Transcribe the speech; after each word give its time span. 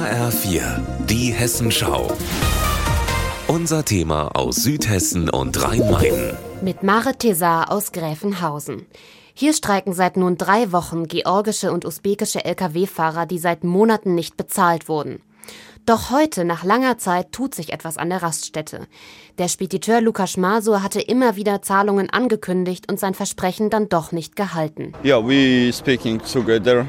HR4, 0.00 0.62
die 1.10 1.30
Hessenschau. 1.30 2.10
Unser 3.48 3.84
Thema 3.84 4.28
aus 4.28 4.56
Südhessen 4.56 5.28
und 5.28 5.62
Rhein-Main. 5.62 6.38
Mit 6.62 6.82
Mare 6.82 7.18
Tesar 7.18 7.70
aus 7.70 7.92
Gräfenhausen. 7.92 8.86
Hier 9.34 9.52
streiken 9.52 9.92
seit 9.92 10.16
nun 10.16 10.38
drei 10.38 10.72
Wochen 10.72 11.06
georgische 11.06 11.70
und 11.70 11.84
usbekische 11.84 12.42
Lkw-Fahrer, 12.46 13.26
die 13.26 13.38
seit 13.38 13.62
Monaten 13.62 14.14
nicht 14.14 14.38
bezahlt 14.38 14.88
wurden. 14.88 15.20
Doch 15.84 16.10
heute, 16.10 16.46
nach 16.46 16.64
langer 16.64 16.96
Zeit, 16.96 17.32
tut 17.32 17.54
sich 17.54 17.70
etwas 17.70 17.98
an 17.98 18.08
der 18.08 18.22
Raststätte. 18.22 18.86
Der 19.36 19.48
Spediteur 19.48 20.00
Lukas 20.00 20.38
Masur 20.38 20.82
hatte 20.82 21.02
immer 21.02 21.36
wieder 21.36 21.60
Zahlungen 21.60 22.08
angekündigt 22.08 22.90
und 22.90 22.98
sein 22.98 23.12
Versprechen 23.12 23.68
dann 23.68 23.90
doch 23.90 24.12
nicht 24.12 24.34
gehalten. 24.34 24.94
Yeah, 25.04 25.22
we 25.22 25.70
speaking 25.74 26.18
together 26.20 26.86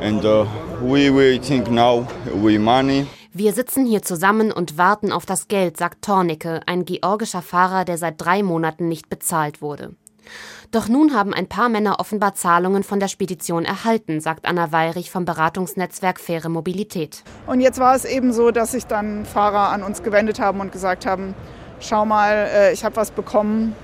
and 0.00 0.24
uh, 0.24 0.46
we 0.82 1.10
waiting 1.10 1.62
now 1.74 2.06
we 2.34 2.58
money. 2.58 3.06
Wir 3.32 3.52
sitzen 3.52 3.84
hier 3.84 4.02
zusammen 4.02 4.50
und 4.50 4.78
warten 4.78 5.12
auf 5.12 5.26
das 5.26 5.48
Geld, 5.48 5.76
sagt 5.76 6.02
Tornicke, 6.02 6.60
ein 6.66 6.86
georgischer 6.86 7.42
Fahrer, 7.42 7.84
der 7.84 7.98
seit 7.98 8.14
drei 8.18 8.42
Monaten 8.42 8.88
nicht 8.88 9.10
bezahlt 9.10 9.60
wurde. 9.60 9.94
Doch 10.72 10.88
nun 10.88 11.14
haben 11.14 11.34
ein 11.34 11.46
paar 11.46 11.68
Männer 11.68 12.00
offenbar 12.00 12.34
Zahlungen 12.34 12.82
von 12.82 12.98
der 12.98 13.08
Spedition 13.08 13.64
erhalten, 13.64 14.20
sagt 14.20 14.46
Anna 14.46 14.72
Weirich 14.72 15.10
vom 15.10 15.24
Beratungsnetzwerk 15.24 16.18
Faire 16.18 16.48
Mobilität. 16.48 17.22
Und 17.46 17.60
jetzt 17.60 17.78
war 17.78 17.94
es 17.94 18.04
eben 18.04 18.32
so, 18.32 18.50
dass 18.50 18.72
sich 18.72 18.86
dann 18.86 19.26
Fahrer 19.26 19.68
an 19.70 19.82
uns 19.82 20.02
gewendet 20.02 20.40
haben 20.40 20.60
und 20.60 20.72
gesagt 20.72 21.06
haben, 21.06 21.34
schau 21.78 22.06
mal, 22.06 22.48
äh, 22.52 22.72
ich 22.72 22.84
habe 22.84 22.96
was 22.96 23.10
bekommen. 23.10 23.76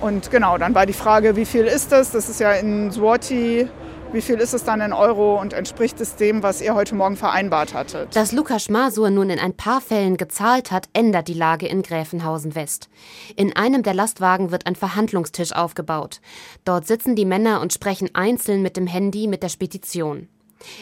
Und 0.00 0.30
genau, 0.30 0.58
dann 0.58 0.74
war 0.74 0.84
die 0.84 0.92
Frage, 0.92 1.36
wie 1.36 1.46
viel 1.46 1.64
ist 1.64 1.92
das? 1.92 2.10
Das 2.10 2.28
ist 2.28 2.40
ja 2.40 2.52
in 2.52 2.90
Swati 2.90 3.68
wie 4.12 4.20
viel 4.20 4.36
ist 4.36 4.54
es 4.54 4.64
dann 4.64 4.80
in 4.80 4.92
Euro 4.92 5.40
und 5.40 5.52
entspricht 5.52 6.00
es 6.00 6.16
dem, 6.16 6.42
was 6.42 6.60
ihr 6.60 6.74
heute 6.74 6.94
Morgen 6.94 7.16
vereinbart 7.16 7.74
hattet? 7.74 8.14
Dass 8.14 8.32
Lukas 8.32 8.68
Masur 8.68 9.10
nun 9.10 9.30
in 9.30 9.38
ein 9.38 9.56
paar 9.56 9.80
Fällen 9.80 10.16
gezahlt 10.16 10.70
hat, 10.70 10.88
ändert 10.92 11.28
die 11.28 11.34
Lage 11.34 11.66
in 11.66 11.82
Gräfenhausen 11.82 12.54
West. 12.54 12.88
In 13.36 13.54
einem 13.56 13.82
der 13.82 13.94
Lastwagen 13.94 14.50
wird 14.50 14.66
ein 14.66 14.76
Verhandlungstisch 14.76 15.52
aufgebaut. 15.52 16.20
Dort 16.64 16.86
sitzen 16.86 17.16
die 17.16 17.24
Männer 17.24 17.60
und 17.60 17.72
sprechen 17.72 18.14
einzeln 18.14 18.62
mit 18.62 18.76
dem 18.76 18.86
Handy 18.86 19.26
mit 19.26 19.42
der 19.42 19.48
Spedition. 19.48 20.28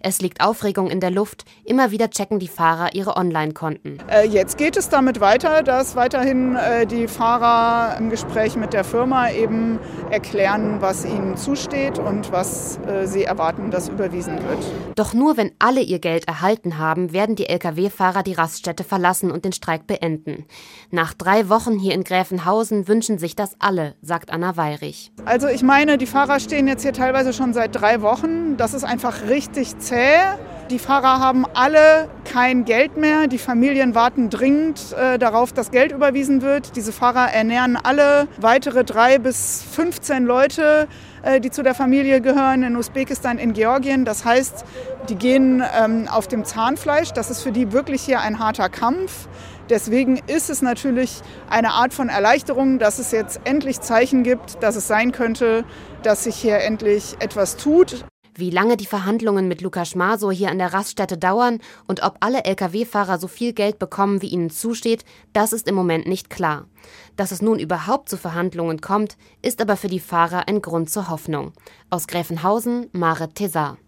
Es 0.00 0.20
liegt 0.20 0.40
Aufregung 0.40 0.90
in 0.90 1.00
der 1.00 1.10
Luft. 1.10 1.44
Immer 1.64 1.90
wieder 1.90 2.10
checken 2.10 2.38
die 2.38 2.48
Fahrer 2.48 2.94
ihre 2.94 3.16
Online-Konten. 3.16 3.98
Äh, 4.08 4.26
jetzt 4.26 4.58
geht 4.58 4.76
es 4.76 4.88
damit 4.88 5.20
weiter, 5.20 5.62
dass 5.62 5.96
weiterhin 5.96 6.56
äh, 6.56 6.86
die 6.86 7.08
Fahrer 7.08 7.96
im 7.98 8.10
Gespräch 8.10 8.56
mit 8.56 8.72
der 8.72 8.84
Firma 8.84 9.30
eben 9.30 9.78
erklären, 10.10 10.80
was 10.80 11.04
ihnen 11.04 11.36
zusteht 11.36 11.98
und 11.98 12.32
was 12.32 12.78
äh, 12.86 13.06
sie 13.06 13.24
erwarten, 13.24 13.70
dass 13.70 13.88
überwiesen 13.88 14.36
wird. 14.48 14.58
Doch 14.94 15.14
nur 15.14 15.36
wenn 15.36 15.52
alle 15.58 15.80
ihr 15.80 15.98
Geld 15.98 16.28
erhalten 16.28 16.78
haben, 16.78 17.12
werden 17.12 17.36
die 17.36 17.46
Lkw-Fahrer 17.46 18.22
die 18.22 18.34
Raststätte 18.34 18.84
verlassen 18.84 19.30
und 19.30 19.44
den 19.44 19.52
Streik 19.52 19.86
beenden. 19.86 20.44
Nach 20.90 21.14
drei 21.14 21.48
Wochen 21.48 21.78
hier 21.78 21.94
in 21.94 22.04
Gräfenhausen 22.04 22.88
wünschen 22.88 23.18
sich 23.18 23.36
das 23.36 23.56
alle, 23.58 23.94
sagt 24.02 24.30
Anna 24.30 24.56
Weirich. 24.56 25.12
Also 25.24 25.48
ich 25.48 25.62
meine, 25.62 25.98
die 25.98 26.06
Fahrer 26.06 26.40
stehen 26.40 26.68
jetzt 26.68 26.82
hier 26.82 26.92
teilweise 26.92 27.32
schon 27.32 27.54
seit 27.54 27.74
drei 27.74 28.02
Wochen. 28.02 28.56
Das 28.56 28.74
ist 28.74 28.84
einfach 28.84 29.28
richtig 29.28 29.61
zäh. 29.78 30.36
Die 30.70 30.78
Fahrer 30.78 31.20
haben 31.20 31.44
alle 31.52 32.08
kein 32.24 32.64
Geld 32.64 32.96
mehr. 32.96 33.26
Die 33.26 33.36
Familien 33.38 33.94
warten 33.94 34.30
dringend 34.30 34.94
äh, 34.94 35.18
darauf, 35.18 35.52
dass 35.52 35.70
Geld 35.70 35.92
überwiesen 35.92 36.40
wird. 36.40 36.76
Diese 36.76 36.92
Fahrer 36.92 37.30
ernähren 37.30 37.76
alle 37.76 38.26
weitere 38.40 38.82
drei 38.82 39.18
bis 39.18 39.62
15 39.70 40.24
Leute, 40.24 40.88
äh, 41.22 41.40
die 41.40 41.50
zu 41.50 41.62
der 41.62 41.74
Familie 41.74 42.22
gehören, 42.22 42.62
in 42.62 42.76
Usbekistan, 42.76 43.38
in 43.38 43.52
Georgien. 43.52 44.06
Das 44.06 44.24
heißt, 44.24 44.64
die 45.10 45.16
gehen 45.16 45.62
ähm, 45.78 46.08
auf 46.08 46.26
dem 46.26 46.44
Zahnfleisch. 46.44 47.12
Das 47.12 47.30
ist 47.30 47.42
für 47.42 47.52
die 47.52 47.72
wirklich 47.72 48.02
hier 48.02 48.20
ein 48.20 48.38
harter 48.38 48.70
Kampf. 48.70 49.28
Deswegen 49.68 50.20
ist 50.26 50.48
es 50.48 50.62
natürlich 50.62 51.20
eine 51.50 51.72
Art 51.72 51.92
von 51.92 52.08
Erleichterung, 52.08 52.78
dass 52.78 52.98
es 52.98 53.10
jetzt 53.12 53.40
endlich 53.44 53.80
Zeichen 53.80 54.22
gibt, 54.22 54.62
dass 54.62 54.76
es 54.76 54.88
sein 54.88 55.12
könnte, 55.12 55.64
dass 56.02 56.24
sich 56.24 56.36
hier 56.36 56.60
endlich 56.60 57.16
etwas 57.20 57.56
tut. 57.56 58.04
Wie 58.42 58.50
lange 58.50 58.76
die 58.76 58.86
Verhandlungen 58.86 59.46
mit 59.46 59.60
Lukas 59.60 59.94
Masur 59.94 60.32
hier 60.32 60.50
an 60.50 60.58
der 60.58 60.72
Raststätte 60.72 61.16
dauern 61.16 61.60
und 61.86 62.02
ob 62.02 62.16
alle 62.18 62.42
Lkw-Fahrer 62.42 63.20
so 63.20 63.28
viel 63.28 63.52
Geld 63.52 63.78
bekommen, 63.78 64.20
wie 64.20 64.30
ihnen 64.30 64.50
zusteht, 64.50 65.04
das 65.32 65.52
ist 65.52 65.68
im 65.68 65.76
Moment 65.76 66.08
nicht 66.08 66.28
klar. 66.28 66.66
Dass 67.14 67.30
es 67.30 67.40
nun 67.40 67.60
überhaupt 67.60 68.08
zu 68.08 68.16
Verhandlungen 68.16 68.80
kommt, 68.80 69.16
ist 69.42 69.60
aber 69.60 69.76
für 69.76 69.86
die 69.86 70.00
Fahrer 70.00 70.48
ein 70.48 70.60
Grund 70.60 70.90
zur 70.90 71.08
Hoffnung. 71.08 71.52
Aus 71.88 72.08
Gräfenhausen, 72.08 72.88
Mare 72.90 73.28
Tesar. 73.32 73.78